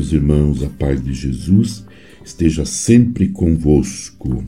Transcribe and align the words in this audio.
Amados 0.00 0.14
irmãos, 0.14 0.62
a 0.62 0.68
paz 0.70 1.04
de 1.04 1.12
Jesus 1.12 1.84
esteja 2.24 2.64
sempre 2.64 3.28
convosco. 3.28 4.42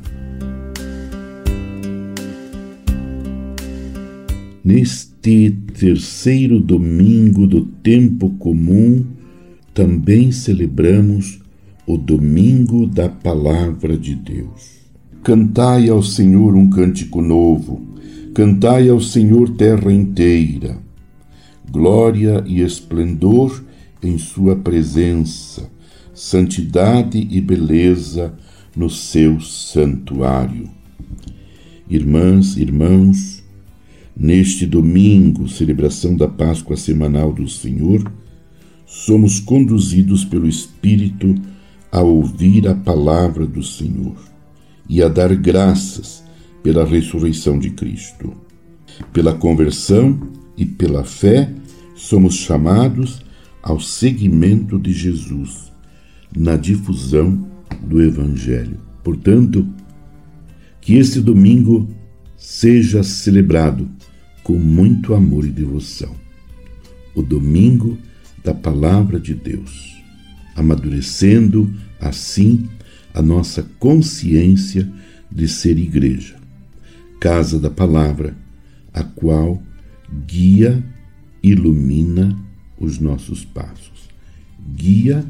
Neste 4.65 5.51
terceiro 5.79 6.59
domingo 6.59 7.47
do 7.47 7.67
tempo 7.67 8.31
comum, 8.39 9.05
também 9.75 10.33
celebramos 10.33 11.39
o 11.87 11.99
domingo 11.99 12.87
da 12.87 13.11
Palavra 13.11 13.95
de 13.95 14.15
Deus. 14.15 14.81
Cantai 15.23 15.91
ao 15.91 16.03
Senhor 16.03 16.55
um 16.55 16.71
cântico 16.71 17.21
novo, 17.21 17.83
cantai 18.33 18.89
ao 18.89 19.01
Senhor 19.01 19.51
terra 19.51 19.93
inteira. 19.93 20.79
Glória 21.71 22.43
e 22.47 22.63
esplendor 22.63 23.63
em 24.03 24.19
Sua 24.19 24.57
presença, 24.57 25.71
santidade 26.15 27.27
e 27.31 27.41
beleza 27.41 28.35
no 28.77 28.91
seu 28.91 29.41
santuário. 29.41 30.69
Irmãs, 31.89 32.57
irmãos, 32.57 33.43
neste 34.17 34.67
domingo, 34.67 35.49
celebração 35.49 36.17
da 36.17 36.27
Páscoa 36.27 36.77
semanal 36.77 37.33
do 37.33 37.49
Senhor, 37.49 38.11
somos 38.87 39.41
conduzidos 39.41 40.25
pelo 40.25 40.49
Espírito 40.49 41.35
a 41.91 42.01
ouvir 42.01 42.67
a 42.69 42.75
palavra 42.75 43.47
do 43.47 43.63
Senhor 43.63 44.17
e 44.89 45.03
a 45.03 45.09
dar 45.09 45.35
graças 45.35 46.23
pela 46.63 46.85
ressurreição 46.85 47.59
de 47.59 47.71
Cristo. 47.71 48.33
Pela 49.13 49.35
conversão 49.35 50.19
e 50.57 50.65
pela 50.65 51.05
fé, 51.05 51.51
somos 51.95 52.35
chamados 52.35 53.23
ao 53.63 53.79
seguimento 53.79 54.79
de 54.79 54.93
Jesus 54.93 55.73
na 56.37 56.57
difusão 56.57 57.47
do 57.83 58.03
Evangelho. 58.03 58.81
Portanto, 59.05 59.67
que 60.81 60.95
este 60.95 61.21
domingo 61.21 61.89
seja 62.37 63.03
celebrado 63.03 63.89
com 64.43 64.59
muito 64.59 65.15
amor 65.15 65.47
e 65.47 65.51
devoção. 65.51 66.15
O 67.15 67.23
domingo 67.23 67.97
da 68.43 68.53
Palavra 68.53 69.21
de 69.21 69.35
Deus, 69.35 70.03
amadurecendo 70.57 71.73
assim 72.01 72.69
a 73.15 73.23
nossa 73.23 73.63
consciência 73.79 74.91
de 75.31 75.47
ser 75.47 75.79
igreja, 75.79 76.37
casa 77.21 77.61
da 77.61 77.71
Palavra, 77.71 78.37
a 78.93 79.05
qual 79.05 79.63
guia, 80.27 80.83
ilumina 81.43 82.37
os 82.83 82.99
nossos 82.99 83.45
passos. 83.45 84.09
Guia 84.77 85.25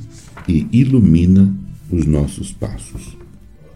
e 0.49 0.67
ilumina 0.73 1.55
os 1.91 2.07
nossos 2.07 2.51
passos. 2.51 3.17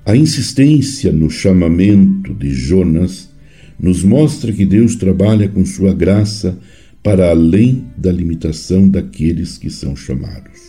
A 0.04 0.16
insistência 0.16 1.12
no 1.12 1.30
chamamento 1.30 2.32
de 2.32 2.52
Jonas 2.52 3.30
nos 3.78 4.02
mostra 4.02 4.52
que 4.52 4.64
Deus 4.64 4.96
trabalha 4.96 5.48
com 5.48 5.64
sua 5.64 5.92
graça 5.92 6.58
para 7.02 7.30
além 7.30 7.86
da 7.96 8.10
limitação 8.10 8.88
daqueles 8.88 9.58
que 9.58 9.70
são 9.70 9.94
chamados. 9.94 10.60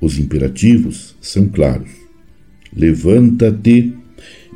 Os 0.00 0.18
imperativos 0.18 1.14
são 1.20 1.48
claros: 1.48 1.90
levanta-te 2.74 3.94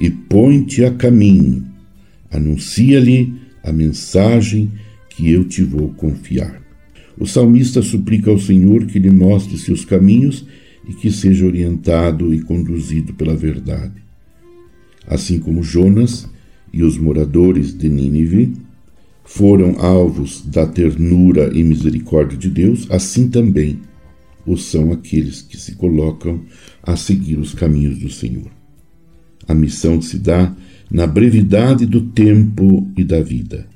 e 0.01 0.11
põe-te 0.11 0.85
a 0.85 0.91
caminho, 0.93 1.67
anuncia-lhe 2.31 3.33
a 3.63 3.73
mensagem 3.73 4.71
que 5.11 5.31
eu 5.31 5.45
te 5.45 5.63
vou 5.63 5.91
confiar. 5.91 6.60
O 7.21 7.27
salmista 7.27 7.83
suplica 7.83 8.31
ao 8.31 8.39
Senhor 8.39 8.87
que 8.87 8.99
lhe 8.99 9.11
mostre 9.11 9.59
seus 9.59 9.85
caminhos 9.85 10.47
e 10.89 10.95
que 10.95 11.13
seja 11.13 11.45
orientado 11.45 12.33
e 12.33 12.41
conduzido 12.41 13.13
pela 13.13 13.37
verdade. 13.37 14.03
Assim 15.07 15.39
como 15.39 15.63
Jonas 15.63 16.27
e 16.73 16.83
os 16.83 16.97
moradores 16.97 17.77
de 17.77 17.91
Nínive 17.91 18.55
foram 19.23 19.79
alvos 19.79 20.43
da 20.47 20.67
ternura 20.67 21.53
e 21.55 21.63
misericórdia 21.63 22.39
de 22.39 22.49
Deus, 22.49 22.87
assim 22.91 23.29
também 23.29 23.79
o 24.47 24.57
são 24.57 24.91
aqueles 24.91 25.43
que 25.43 25.59
se 25.59 25.75
colocam 25.75 26.41
a 26.83 26.97
seguir 26.97 27.39
os 27.39 27.53
caminhos 27.53 27.99
do 27.99 28.11
Senhor. 28.11 28.51
A 29.47 29.55
missão 29.55 30.01
se 30.01 30.19
dá 30.19 30.57
na 30.91 31.07
brevidade 31.07 31.85
do 31.85 32.01
tempo 32.01 32.91
e 32.97 33.05
da 33.05 33.21
vida. 33.21 33.69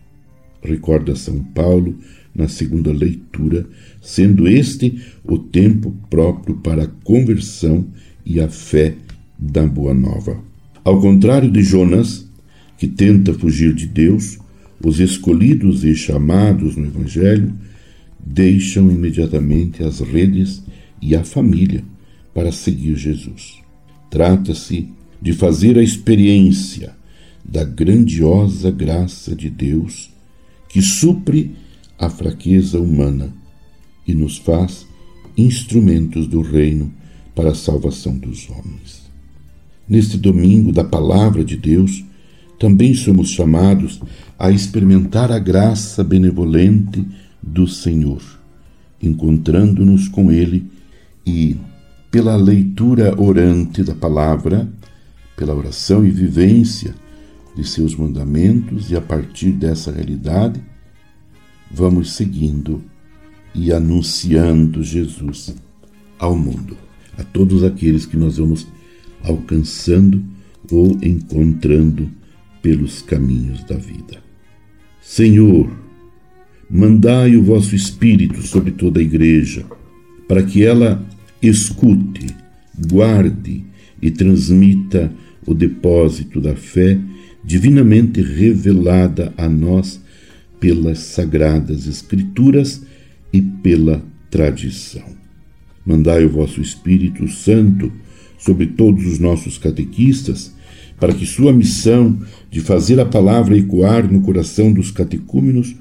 Recorda 0.64 1.14
São 1.14 1.44
Paulo 1.44 1.98
na 2.34 2.48
segunda 2.48 2.90
leitura, 2.90 3.66
sendo 4.00 4.48
este 4.48 5.00
o 5.22 5.38
tempo 5.38 5.94
próprio 6.08 6.56
para 6.56 6.84
a 6.84 6.90
conversão 7.04 7.86
e 8.24 8.40
a 8.40 8.48
fé 8.48 8.94
da 9.38 9.66
Boa 9.66 9.92
Nova. 9.92 10.42
Ao 10.82 11.00
contrário 11.00 11.50
de 11.50 11.62
Jonas, 11.62 12.26
que 12.78 12.88
tenta 12.88 13.34
fugir 13.34 13.74
de 13.74 13.86
Deus, 13.86 14.38
os 14.82 14.98
escolhidos 15.00 15.84
e 15.84 15.94
chamados 15.94 16.76
no 16.76 16.86
Evangelho 16.86 17.52
deixam 18.24 18.90
imediatamente 18.90 19.82
as 19.82 20.00
redes 20.00 20.62
e 21.00 21.14
a 21.14 21.22
família 21.22 21.84
para 22.32 22.50
seguir 22.50 22.96
Jesus. 22.96 23.58
Trata-se 24.10 24.88
de 25.20 25.32
fazer 25.32 25.78
a 25.78 25.82
experiência 25.82 26.94
da 27.44 27.64
grandiosa 27.64 28.70
graça 28.70 29.36
de 29.36 29.50
Deus 29.50 30.13
que 30.74 30.82
supre 30.82 31.54
a 31.96 32.10
fraqueza 32.10 32.80
humana 32.80 33.32
e 34.04 34.12
nos 34.12 34.38
faz 34.38 34.84
instrumentos 35.36 36.26
do 36.26 36.40
reino 36.40 36.92
para 37.32 37.52
a 37.52 37.54
salvação 37.54 38.18
dos 38.18 38.50
homens. 38.50 39.08
Neste 39.88 40.18
domingo 40.18 40.72
da 40.72 40.82
Palavra 40.82 41.44
de 41.44 41.56
Deus, 41.56 42.04
também 42.58 42.92
somos 42.92 43.30
chamados 43.30 44.00
a 44.36 44.50
experimentar 44.50 45.30
a 45.30 45.38
graça 45.38 46.02
benevolente 46.02 47.06
do 47.40 47.68
Senhor, 47.68 48.20
encontrando-nos 49.00 50.08
com 50.08 50.32
Ele 50.32 50.66
e, 51.24 51.56
pela 52.10 52.34
leitura 52.34 53.14
orante 53.16 53.84
da 53.84 53.94
palavra, 53.94 54.68
pela 55.36 55.54
oração 55.54 56.04
e 56.04 56.10
vivência 56.10 56.96
de 57.54 57.66
seus 57.66 57.94
mandamentos, 57.94 58.90
e 58.90 58.96
a 58.96 59.00
partir 59.00 59.52
dessa 59.52 59.92
realidade, 59.92 60.60
vamos 61.70 62.14
seguindo 62.14 62.82
e 63.54 63.72
anunciando 63.72 64.82
Jesus 64.82 65.54
ao 66.18 66.36
mundo, 66.36 66.76
a 67.16 67.22
todos 67.22 67.62
aqueles 67.62 68.04
que 68.06 68.16
nós 68.16 68.38
vamos 68.38 68.66
alcançando 69.22 70.22
ou 70.70 70.98
encontrando 71.02 72.10
pelos 72.60 73.02
caminhos 73.02 73.62
da 73.64 73.76
vida. 73.76 74.22
Senhor, 75.00 75.70
mandai 76.70 77.36
o 77.36 77.42
vosso 77.42 77.76
Espírito 77.76 78.42
sobre 78.42 78.72
toda 78.72 78.98
a 78.98 79.02
Igreja, 79.02 79.64
para 80.26 80.42
que 80.42 80.64
ela 80.64 81.04
escute, 81.42 82.34
guarde 82.90 83.64
e 84.00 84.10
transmita 84.10 85.12
o 85.46 85.54
depósito 85.54 86.40
da 86.40 86.56
fé 86.56 86.98
divinamente 87.44 88.22
revelada 88.22 89.32
a 89.36 89.48
nós 89.48 90.00
pelas 90.58 90.98
sagradas 90.98 91.86
Escrituras 91.86 92.82
e 93.32 93.42
pela 93.42 94.02
tradição. 94.30 95.04
Mandai 95.84 96.24
o 96.24 96.30
vosso 96.30 96.60
Espírito 96.60 97.28
Santo 97.28 97.92
sobre 98.38 98.66
todos 98.66 99.06
os 99.06 99.18
nossos 99.18 99.58
catequistas, 99.58 100.54
para 100.98 101.12
que 101.12 101.26
sua 101.26 101.52
missão 101.52 102.18
de 102.50 102.60
fazer 102.60 102.98
a 102.98 103.04
palavra 103.04 103.56
ecoar 103.58 104.10
no 104.10 104.20
coração 104.20 104.72
dos 104.72 104.90
catecúmenos 104.90 105.74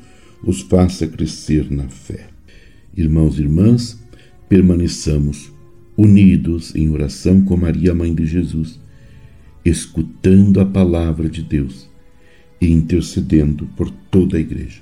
os 0.43 0.61
faça 0.61 1.07
crescer 1.07 1.71
na 1.71 1.87
fé. 1.87 2.27
Irmãos 2.95 3.39
e 3.39 3.43
irmãs, 3.43 3.97
permaneçamos 4.49 5.51
unidos 5.95 6.75
em 6.75 6.89
oração 6.89 7.41
com 7.41 7.55
Maria, 7.55 7.93
Mãe 7.93 8.13
de 8.13 8.25
Jesus, 8.25 8.79
escutando 9.63 10.59
a 10.59 10.65
palavra 10.65 11.29
de 11.29 11.41
Deus 11.41 11.89
e 12.59 12.71
intercedendo 12.71 13.65
por 13.75 13.89
toda 13.89 14.37
a 14.37 14.39
Igreja. 14.39 14.81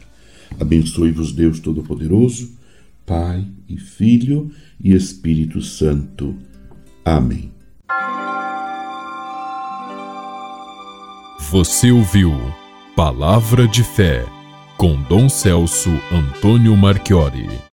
Abençoe-vos, 0.59 1.31
Deus 1.31 1.59
Todo-Poderoso, 1.59 2.51
Pai 3.05 3.45
e 3.67 3.77
Filho 3.77 4.51
e 4.79 4.93
Espírito 4.93 5.61
Santo. 5.61 6.35
Amém. 7.03 7.51
Você 11.51 11.91
ouviu 11.91 12.31
Palavra 12.95 13.67
de 13.67 13.83
Fé 13.83 14.25
com 14.77 15.01
Dom 15.03 15.29
Celso 15.29 15.91
Antônio 16.11 16.75
Marchiori. 16.75 17.61